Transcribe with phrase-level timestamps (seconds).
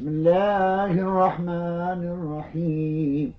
[0.00, 3.32] بسم الله الرحمن الرحيم.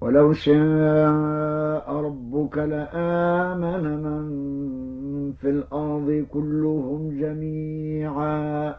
[0.00, 4.26] ولو شاء ربك لآمن من
[5.32, 8.74] في الأرض كلهم جميعا.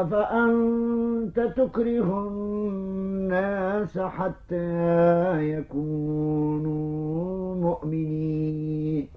[0.00, 6.74] أفأنت تكره الناس حتى يكونوا
[7.54, 9.08] مؤمنين؟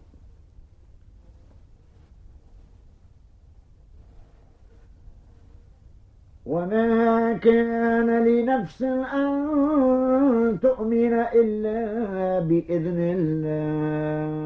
[6.46, 14.38] وما كان لنفس أن تؤمن إلا بإذن الله.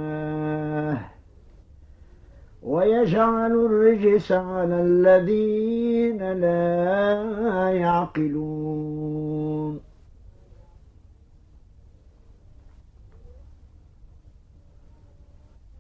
[2.72, 9.80] ويجعل الرجس على الذين لا يعقلون.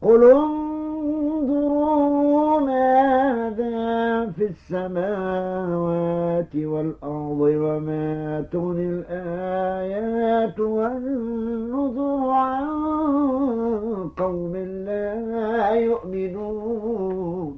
[0.02, 0.60] قل انظروا
[2.60, 12.68] ماذا في السماوات والأرض وما تغني الآيات والنذر عن
[14.22, 17.58] قوم لا يؤمنون.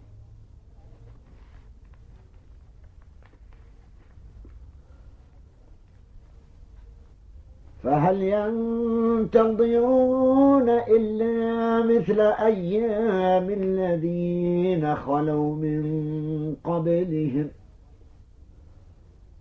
[7.84, 9.70] فهل ينتظرون
[10.70, 15.84] إلا مثل أيام الذين خلوا من
[16.64, 17.50] قبلهم؟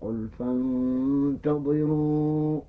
[0.01, 2.61] قل فانتظروا.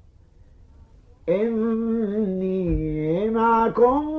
[1.29, 4.12] إني معكم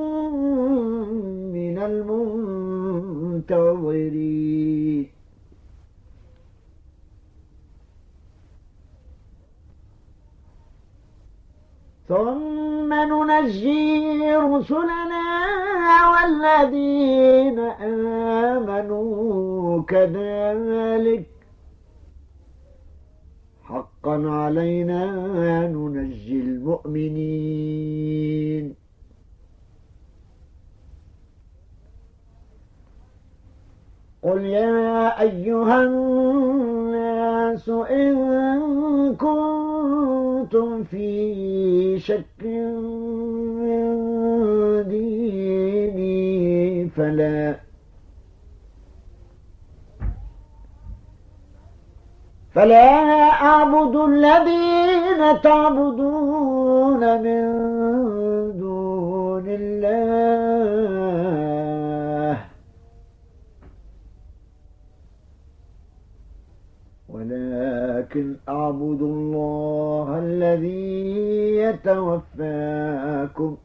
[3.51, 5.07] المنتظرين
[12.07, 15.25] ثم ننجي رسلنا
[16.11, 17.59] والذين
[18.49, 21.25] آمنوا كذلك.
[23.63, 25.05] حقا علينا
[25.67, 27.65] ننجي المؤمنين.
[34.25, 38.15] قل يا أيها الناس إن
[39.15, 42.43] كنتم في شك
[43.61, 43.93] من
[44.89, 47.55] ديني فلا
[52.53, 52.89] فلا
[53.29, 57.45] أعبد الذين تعبدون من
[58.59, 60.44] دون الله
[68.15, 73.57] ولكن أعبد الله الذي يتوفاكم.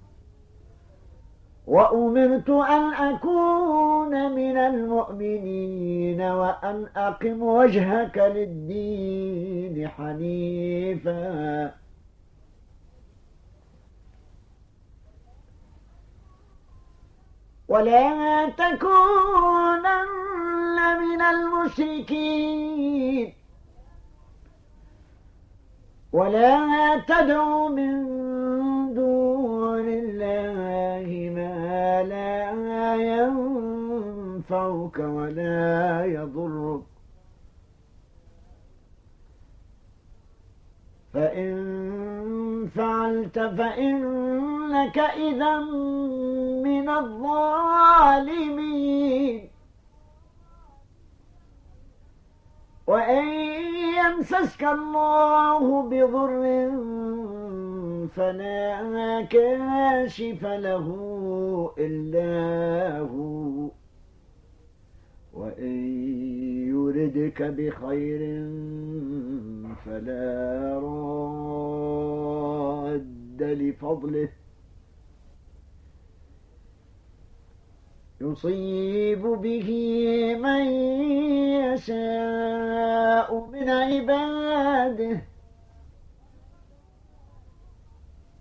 [1.67, 11.75] وأمرت أن أكون من المؤمنين وأن أقم وجهك للدين حنيفا.
[17.69, 20.01] ولا تكونن
[21.01, 23.40] من المشركين.
[26.13, 28.05] ولا تدع من
[28.95, 36.83] دون الله ما لا ينفعك ولا يضرك.
[41.15, 41.57] فإن
[42.75, 45.59] فعلت فإنك إذا
[46.65, 48.51] من الظالمين.
[52.91, 53.25] وإن
[54.01, 56.43] يمسسك الله بضر
[58.17, 60.87] فلا كاشف له
[61.79, 63.71] إلا هو.
[65.35, 65.77] وإن
[66.69, 68.21] يردك بخير
[69.85, 71.83] فلا راد
[73.43, 74.29] لفضله.
[78.21, 79.69] يصيب به
[80.41, 80.65] من
[81.65, 85.21] يشاء من عباده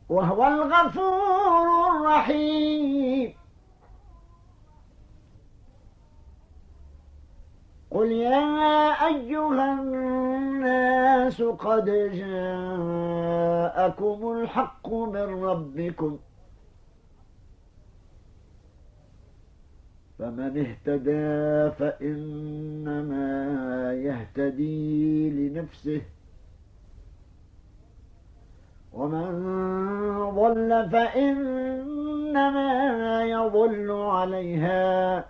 [0.10, 3.34] وهو الغفور الرحيم.
[7.92, 13.40] قل يا أيها الناس قد جاءكم
[14.32, 16.20] الحق من ربكم
[20.20, 23.24] فمن اهتدى فإنما
[23.94, 26.02] يهتدي لنفسه.
[28.94, 29.32] ومن
[30.36, 32.70] ضل فإنما
[33.24, 35.26] يضل عليها.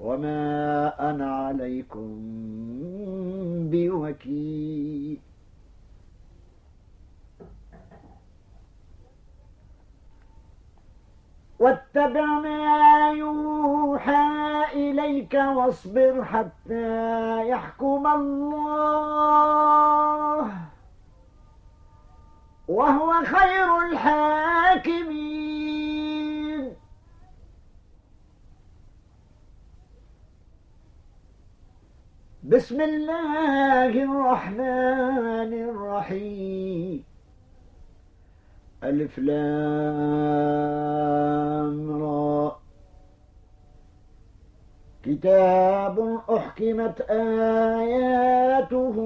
[0.00, 2.18] وما أنا عليكم
[3.70, 5.18] بوكيل.
[11.58, 19.28] واتبع ما يوحى إليك واصبر حتى يحكم الله.
[22.68, 25.18] وهو خير الحاكمين.
[32.42, 37.07] بسم الله الرحمن الرحيم.
[38.84, 39.38] ألف لام
[42.02, 42.58] را.
[45.02, 48.96] كتاب أحكمت آياته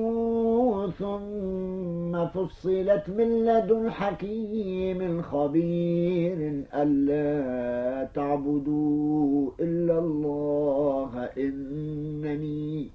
[0.90, 12.90] ثم فصلت من لدن حكيم خبير ألا تعبدوا إلا الله إنني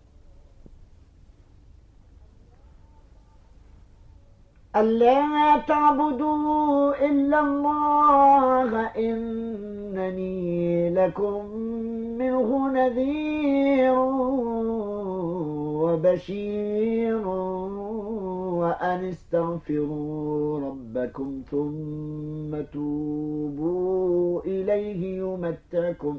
[4.80, 11.46] ألا تعبدوا إلا الله إنني لكم
[12.18, 13.94] منه نذير
[15.82, 17.28] وبشير
[18.62, 26.18] وأن استغفروا ربكم ثم توبوا إليه يمتكم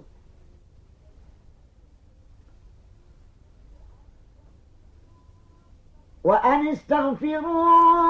[6.29, 7.67] وأن استغفروا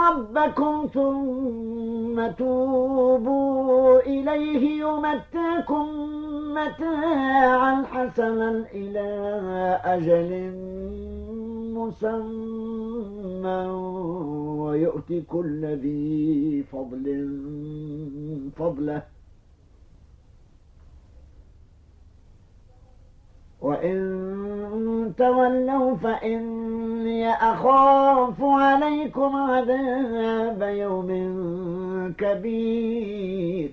[0.08, 5.86] ربكم ثم توبوا إليه يمتكم
[6.58, 9.08] متاعا حسنا إلى
[9.84, 10.30] أجل
[11.78, 13.60] مسمى
[14.60, 17.06] ويؤتي كل ذي فضل
[18.56, 19.02] فضله.
[23.60, 31.10] وإن تولوا فإني أخاف عليكم عذاب يوم
[32.18, 33.72] كبير.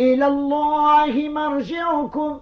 [0.00, 2.40] إلى الله مرجعكم.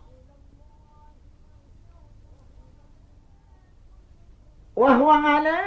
[4.76, 5.58] وهو على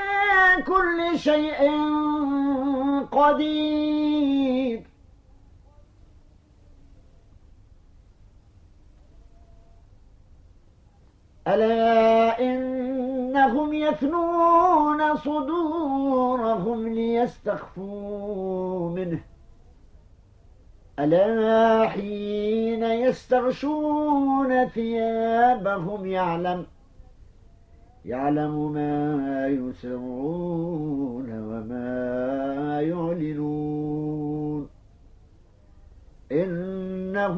[0.67, 1.71] كل شيء
[3.17, 4.83] قدير.
[11.47, 19.19] ألا إنهم يثنون صدورهم ليستخفوا منه.
[20.99, 26.65] ألا حين يستغشون ثيابهم يعلم
[28.05, 31.86] يعلم ما يسرون وما
[32.87, 34.69] يعلنون.
[36.31, 37.37] إنه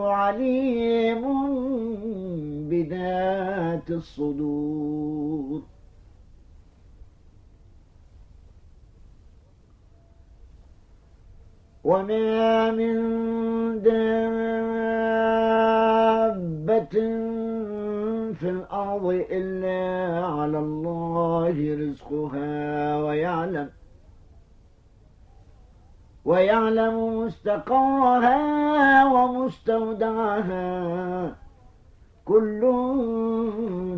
[0.00, 1.24] عليم
[2.70, 5.62] بذات الصدور.
[11.84, 12.94] وما من
[13.82, 14.04] دابة
[18.32, 23.68] في الأرض إلا على الله رزقها ويعلم
[26.24, 30.64] ويعلم مستقرها ومستودعها.
[32.24, 32.60] كل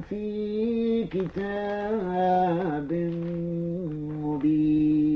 [0.09, 2.92] في كتاب
[4.23, 5.15] مبين.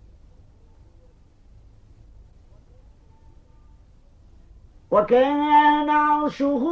[4.91, 6.67] وكان عرشه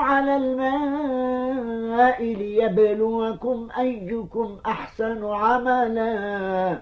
[0.00, 6.80] على الماء ليبلوكم أيكم أحسن عملا.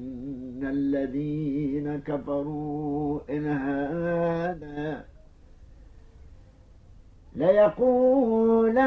[0.63, 5.05] الذين كفروا إن هذا
[7.37, 8.85] ليقولن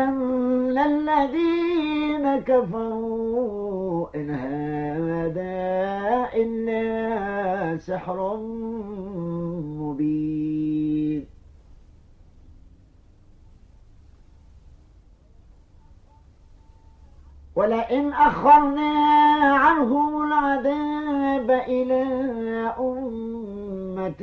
[0.91, 5.55] الذين كفروا إن هذا
[6.35, 8.37] إلا لسحر
[9.81, 10.44] مبين.
[17.55, 18.91] ولئن أخرنا
[19.55, 22.03] عنهم العذاب إلى
[22.79, 24.21] أمة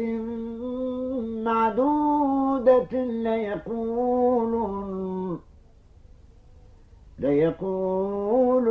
[1.44, 4.72] معدودة ليقولن
[7.18, 8.62] ليقولن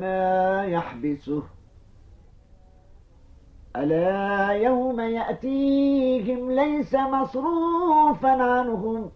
[0.00, 1.42] ما يحبسه.
[3.76, 9.10] ألا يوم يأتيهم ليس مصروفا عنهم.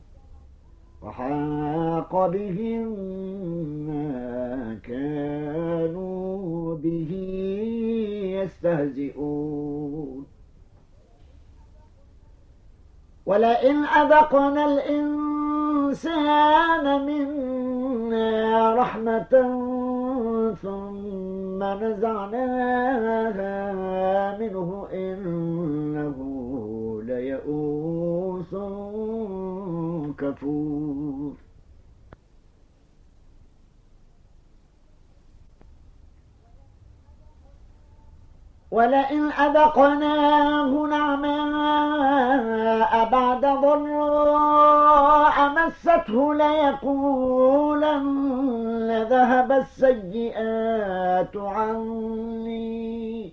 [1.04, 2.86] وحاق بهم
[3.86, 7.10] ما كانوا به
[8.42, 10.26] يستهزئون.
[13.26, 15.16] ولئن أذقنا الإنسان
[17.06, 19.32] منا رحمة
[20.62, 23.52] ثم نزعناها
[24.38, 26.16] منه إنه
[27.04, 28.54] ليئوس
[30.22, 31.34] كفور
[38.70, 41.32] ولئن أذقناه نعماء
[43.10, 47.82] بعد ضراء مسته ليقولن
[49.10, 53.32] ذهب السيئات عني.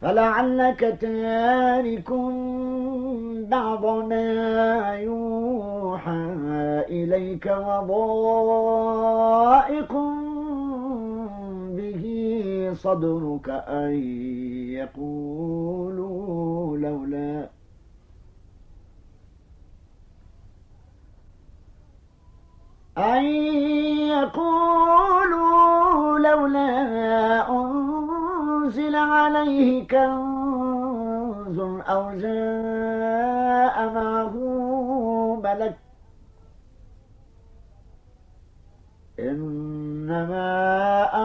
[0.00, 2.10] فلعلك تارك
[3.48, 6.26] بعض ما يوحى
[6.88, 7.46] إليك
[7.88, 9.92] وضائق
[11.76, 12.04] به
[12.74, 13.92] صدرك أن
[14.78, 17.48] يقولوا لولا
[22.98, 23.24] أن
[24.08, 27.05] يقولوا لولا
[28.66, 34.34] أنزل عليه كنز أو جاء معه
[35.44, 35.76] ملك
[39.18, 40.50] إنما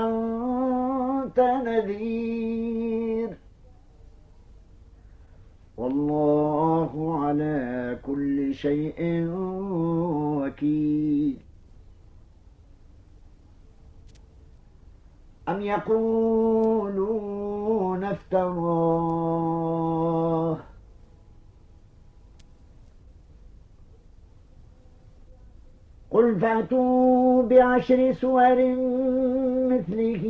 [0.05, 3.37] أنت نذير.
[5.77, 9.27] والله على كل شيء
[10.37, 11.37] وكيل.
[15.49, 17.30] أم يقولون
[18.11, 19.91] افتراه
[26.11, 28.55] قل فأتوا بعشر سور
[29.71, 30.23] مثله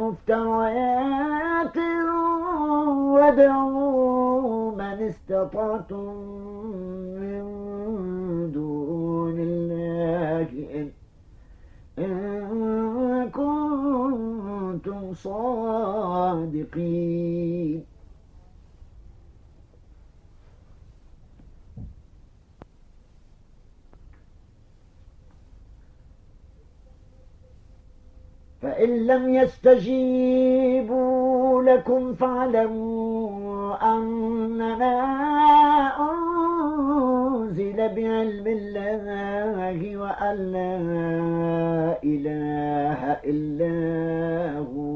[0.00, 1.76] مفتريات
[3.14, 6.14] وادعوا من استطعتم
[15.14, 16.74] صادقين.
[28.64, 30.34] فإن لم يستجيبوا
[31.62, 35.00] لكم فاعلموا أنما
[36.10, 43.74] أنزل بعلم الله وأن لا إله إلا
[44.58, 44.93] هو.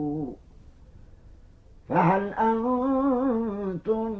[1.88, 4.16] فهل أنتم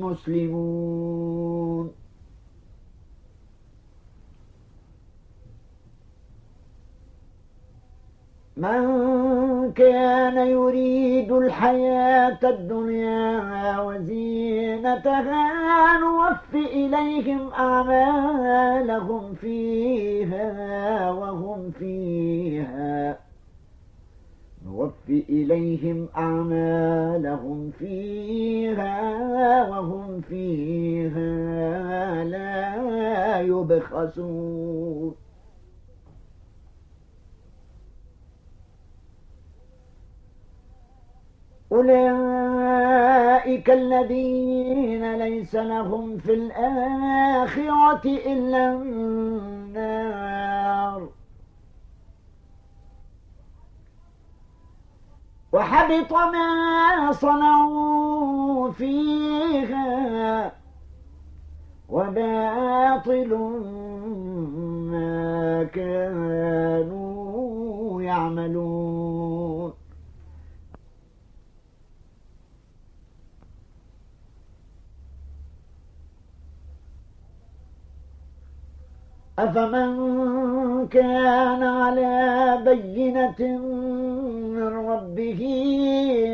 [0.00, 1.90] مسلمون؟
[8.56, 15.44] من كان يريد الحياة الدنيا وزينتها
[15.98, 23.27] نوف إليهم أعمالهم فيها وهم فيها.
[24.78, 35.14] نوف إليهم أعمالهم فيها وهم فيها لا يبخسون.
[41.72, 50.38] أولئك الذين ليس لهم في الآخرة إلا النار.
[55.58, 60.52] وحبط ما صنعوا فيها
[61.88, 63.34] وباطل
[64.92, 67.22] ما كانوا
[68.02, 68.77] يعملون.
[79.38, 83.58] أفمن كان على بينة
[84.54, 85.42] من ربه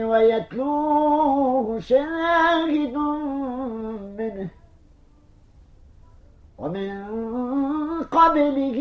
[0.04, 2.96] ويتلوه شاهد
[4.18, 4.48] منه
[6.58, 7.04] ومن
[8.10, 8.78] قبله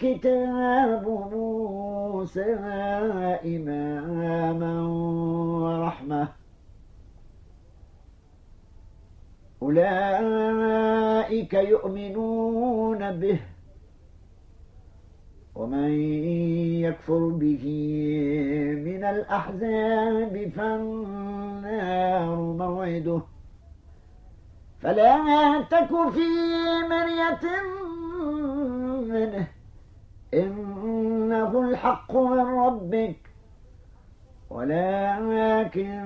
[0.00, 2.54] كتاب موسى
[3.44, 4.82] إماما
[5.62, 6.28] ورحمة
[9.62, 11.13] أولئك
[11.54, 13.40] يؤمنون به.
[15.54, 15.90] ومن
[16.80, 17.64] يكفر به
[18.84, 23.22] من الأحزاب فالنار موعده.
[24.80, 26.28] فلا تك في
[26.90, 27.40] مرية
[29.08, 29.48] منه.
[30.34, 33.33] إنه الحق من ربك.
[34.54, 35.98] ولكن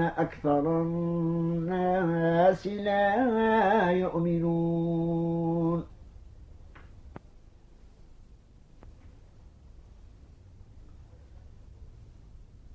[0.00, 5.84] أكثر الناس لا يؤمنون.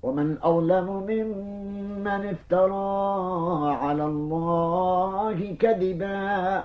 [0.02, 2.92] ومن أظلم ممن افترى
[3.74, 6.64] على الله كذبا.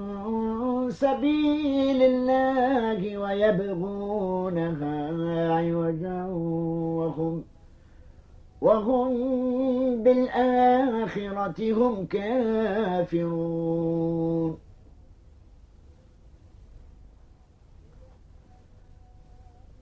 [0.91, 4.95] سبيل الله ويبغونها
[5.53, 7.43] عوجا وهم
[8.61, 9.11] وهم
[10.03, 13.41] بالآخرة هم كافرون.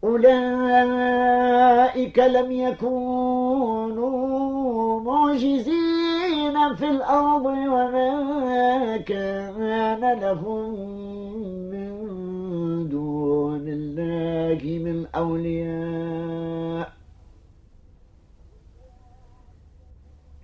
[0.03, 1.39] أولئك
[2.19, 4.09] لم يكونوا
[5.01, 6.08] معجزين.
[6.75, 10.69] في الأرض وما كان لهم
[11.71, 11.91] من
[12.89, 16.89] دون الله من أولياء.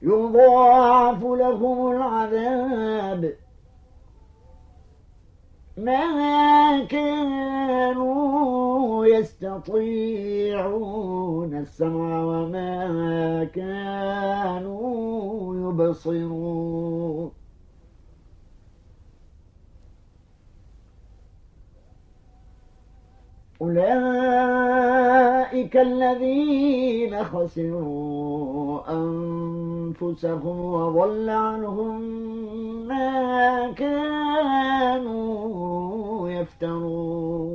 [0.01, 3.33] يضاعف لهم العذاب.
[5.77, 8.25] ما كانوا
[9.05, 10.85] يستطيعون
[11.53, 14.74] السمع وما كانوا
[15.85, 17.31] يبصرون
[23.61, 24.85] أولئك
[25.77, 32.01] الذين خسروا أنفسهم وضل عنهم
[32.87, 35.15] ما كانوا
[36.29, 37.54] يفترون.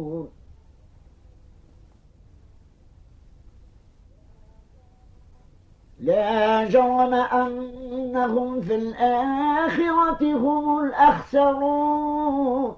[6.11, 12.77] لا جرم أنهم في الآخرة هم الأخسرون.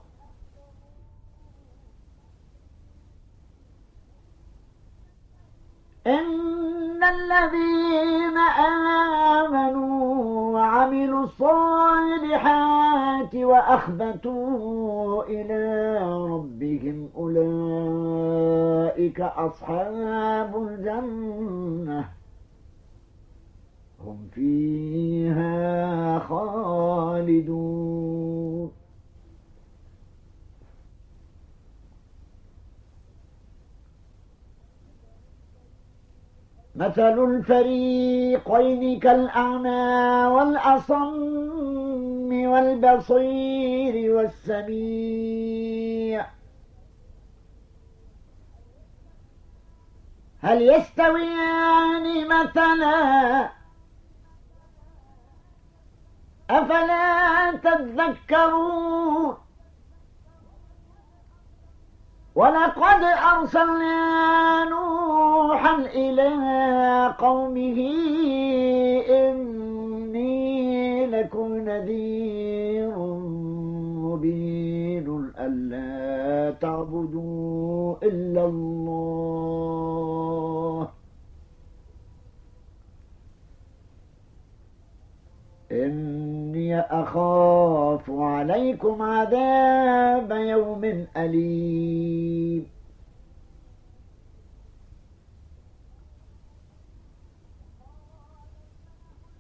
[6.07, 8.39] إن الذين
[9.39, 15.99] آمنوا وعملوا الصالحات وأخبتوا إلى
[16.33, 22.22] ربهم أولئك أصحاب الجنة.
[24.07, 27.73] هم فيها خالدون.
[36.75, 45.63] مثل الفريقين كالأعمى والأصم والبصير والسميع.
[50.41, 53.62] هل يستويان مثلا
[56.53, 59.35] أفلا تذكرون؟
[62.35, 66.31] ولقد أرسلنا نوحا إلى
[67.19, 67.79] قومه
[69.09, 72.97] إني لكم نذير
[74.05, 75.33] مبين.
[75.39, 79.73] ألا تعبدوا إلا الله.
[85.73, 86.22] إني
[86.75, 92.67] أخاف عليكم عذاب يوم أليم.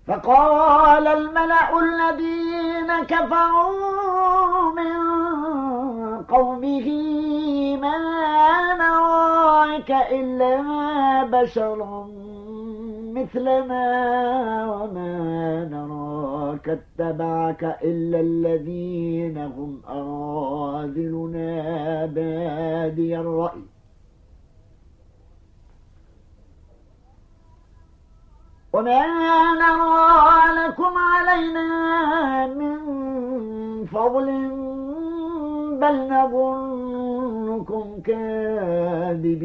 [0.06, 4.92] فقال الملأ الذين كفروا من
[6.24, 6.88] قومه
[7.76, 7.98] ما
[8.74, 10.62] نراك إلا
[11.24, 12.08] بشرا
[13.14, 13.84] مثلنا
[14.70, 16.01] وما نراك
[16.68, 21.50] اتبعك إلا الذين هم أراذلنا
[22.06, 23.62] بادي الرأي.
[28.72, 29.02] وما
[29.62, 32.76] نرى لكم علينا من
[33.86, 34.26] فضل
[35.80, 39.42] بل نظنكم كاذبين.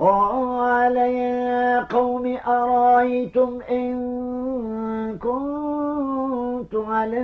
[0.00, 7.22] قال يا قوم أرأيتم إن كنت على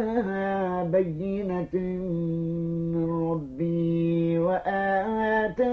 [0.92, 1.74] بينة
[2.92, 5.66] من ربي وآتاني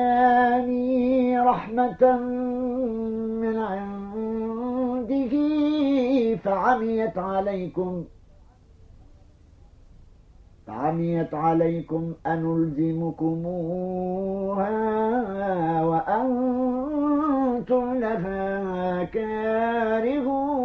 [0.00, 2.16] وآتاني رحمة
[3.42, 5.34] من عنده
[6.36, 8.04] فعميت عليكم
[10.70, 13.04] عميت عليكم أنلزمكموها
[15.84, 20.60] وأنتم لها كارهون.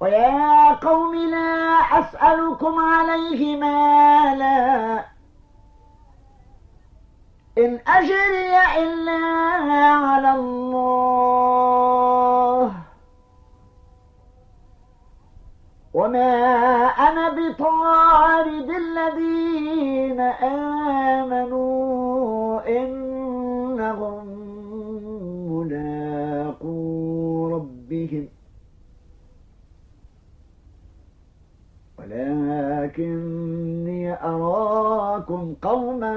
[0.00, 5.04] ويا قوم لا أسألكم عليه مالا.
[7.58, 9.18] إن أجري إلا
[10.06, 11.58] على الله.
[15.94, 16.34] وما
[16.86, 20.20] أنا بطارد الذين
[21.00, 21.58] آمنوا
[22.68, 24.26] إنهم
[25.52, 26.78] ملاقو
[27.48, 28.28] ربهم.
[31.98, 33.77] ولكني
[34.22, 36.14] أراكم قوما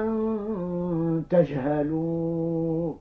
[1.30, 2.98] تجهلون.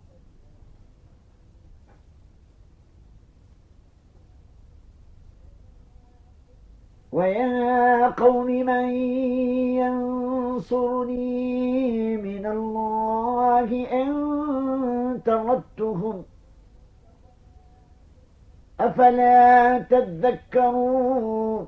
[7.11, 8.89] ويا قوم من
[10.61, 14.11] ينصرني من الله إن
[15.25, 16.23] تردتهم
[18.79, 21.67] أفلا تذكرون؟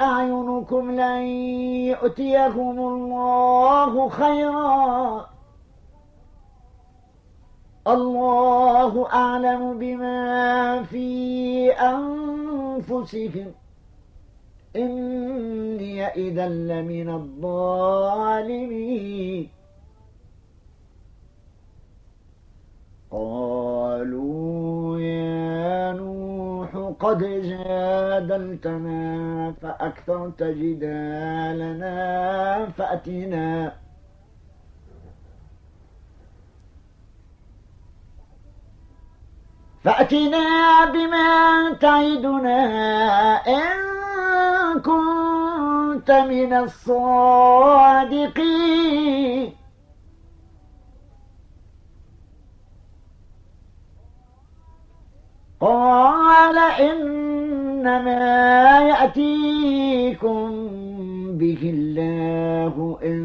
[0.00, 1.22] أعينكم لن
[1.92, 5.26] يؤتيهم الله خيرا.
[7.86, 13.52] الله أعلم بما في أنفسهم
[14.76, 18.62] إني إذا لمن الظالمين.
[23.10, 26.41] قالوا يا نوح
[27.02, 29.00] قد جادلتنا
[29.62, 31.92] فأكثرت جدالنا
[32.78, 33.72] فأتنا
[39.84, 42.60] فأتنا بما تعدنا
[43.46, 43.72] إن
[44.80, 48.22] كنت من الصادقين.
[55.62, 58.18] قال إنما
[58.88, 60.50] يأتيكم
[61.38, 63.22] به الله إن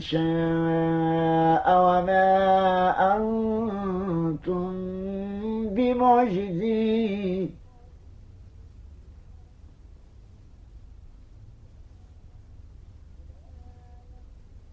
[0.00, 2.34] شاء وما
[3.16, 4.72] أنتم
[5.74, 7.61] بمعجزين.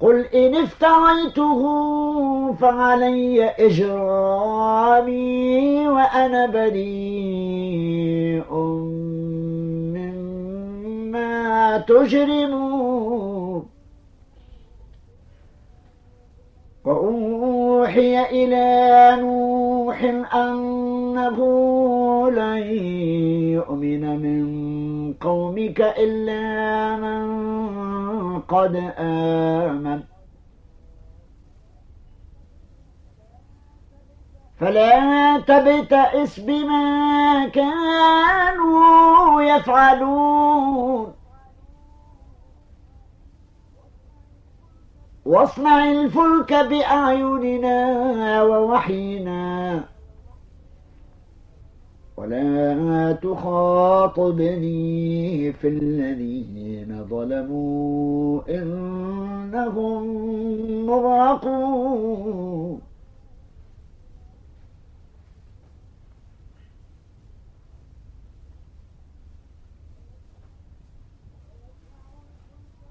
[0.00, 1.62] قل إن افتريته
[2.52, 5.18] فعلي إجرامي
[5.88, 8.52] وأنا بريء
[10.84, 13.33] مما تجرمون.
[16.84, 21.38] وأوحي إلى نوح أنه
[22.30, 22.62] لن
[23.52, 24.44] يؤمن من
[25.12, 27.24] قومك إلا من
[28.40, 30.00] قد آمن.
[34.60, 41.13] فلا تبتئس بما كانوا يفعلون.
[45.26, 49.84] واصنع الفلك بأعيننا ووحينا
[52.16, 54.72] ولا تخاطبني
[55.52, 60.06] في الذين ظلموا إنهم
[60.86, 62.80] مغرقون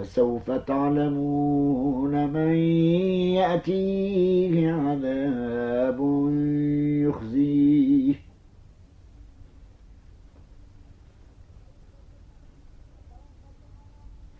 [0.00, 2.54] فسوف تعلمون من
[3.36, 5.98] يأتيه عذاب
[7.08, 8.14] يخزيه.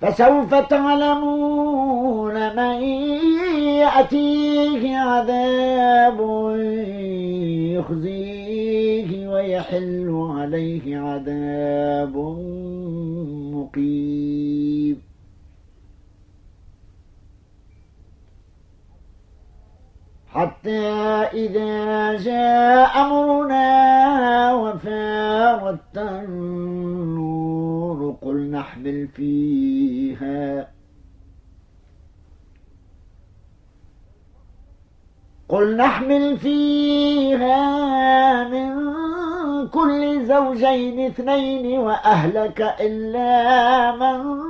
[0.01, 2.83] فسوف تعلمون من
[3.63, 6.19] يأتيه عذاب
[7.77, 12.17] يخزيه ويحل عليه عذاب
[13.53, 14.70] مقيم.
[20.35, 20.89] حتى
[21.35, 27.61] إذا جاء أمرنا وفارت النور
[28.23, 30.69] قل نحمل فيها.
[35.49, 37.65] قل نحمل فيها
[38.49, 38.71] من
[39.69, 44.41] كل زوجين اثنين وأهلك إلا من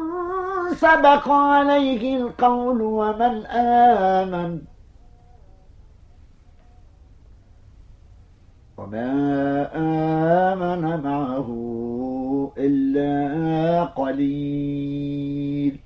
[0.74, 4.69] سبق عليه القول ومن آمن.
[8.80, 9.12] وما
[10.52, 11.48] آمن معه
[12.58, 15.76] إلا قليل.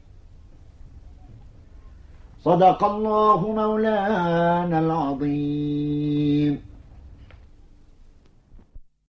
[2.44, 6.73] صدق الله مولانا العظيم.